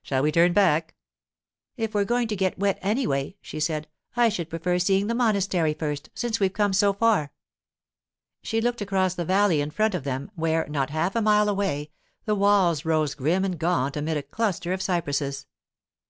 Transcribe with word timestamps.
Shall 0.00 0.22
we 0.22 0.32
turn 0.32 0.54
back?' 0.54 0.94
'If 1.76 1.92
we're 1.92 2.06
going 2.06 2.26
to 2.28 2.36
get 2.36 2.58
wet 2.58 2.78
anyway,' 2.80 3.36
she 3.42 3.60
said, 3.60 3.86
'I 4.16 4.30
should 4.30 4.48
prefer 4.48 4.78
seeing 4.78 5.08
the 5.08 5.14
monastery 5.14 5.74
first, 5.74 6.08
since 6.14 6.40
we've 6.40 6.54
come 6.54 6.72
so 6.72 6.94
far.' 6.94 7.34
She 8.42 8.62
looked 8.62 8.80
across 8.80 9.12
the 9.12 9.26
valley 9.26 9.60
in 9.60 9.70
front 9.70 9.94
of 9.94 10.04
them, 10.04 10.30
where, 10.36 10.66
not 10.68 10.88
half 10.88 11.14
a 11.14 11.20
mile 11.20 11.50
away, 11.50 11.90
the 12.24 12.34
walls 12.34 12.86
rose 12.86 13.14
grim 13.14 13.44
and 13.44 13.58
gaunt 13.58 13.94
amid 13.94 14.16
a 14.16 14.22
cluster 14.22 14.72
of 14.72 14.80
cypresses. 14.80 15.46